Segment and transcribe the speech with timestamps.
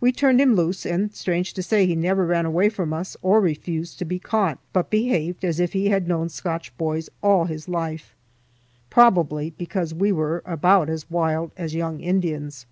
[0.00, 3.40] We turned him loose, and, strange to say, he never ran away from us or
[3.40, 7.68] refused to be caught, but behaved as if he had known Scotch boys all his
[7.68, 8.16] life;
[8.90, 12.66] probably because we were about as wild as young Indians.